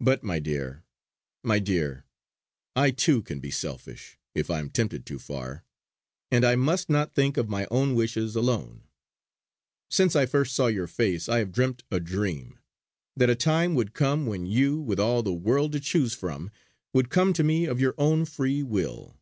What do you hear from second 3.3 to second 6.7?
be selfish if I am tempted too far; and I